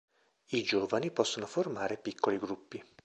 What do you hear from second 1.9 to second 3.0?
piccoli gruppi.